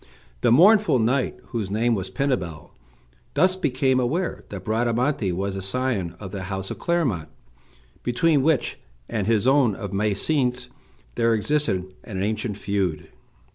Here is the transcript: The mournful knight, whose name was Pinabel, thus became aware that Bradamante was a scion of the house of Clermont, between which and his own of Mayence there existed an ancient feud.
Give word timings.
The 0.41 0.51
mournful 0.51 0.97
knight, 0.97 1.37
whose 1.49 1.69
name 1.69 1.93
was 1.93 2.09
Pinabel, 2.09 2.71
thus 3.35 3.55
became 3.55 3.99
aware 3.99 4.45
that 4.49 4.63
Bradamante 4.65 5.31
was 5.31 5.55
a 5.55 5.61
scion 5.61 6.15
of 6.19 6.31
the 6.31 6.45
house 6.45 6.71
of 6.71 6.79
Clermont, 6.79 7.29
between 8.01 8.41
which 8.41 8.79
and 9.07 9.27
his 9.27 9.45
own 9.45 9.75
of 9.75 9.93
Mayence 9.93 10.69
there 11.13 11.35
existed 11.35 11.93
an 12.03 12.23
ancient 12.23 12.57
feud. 12.57 13.11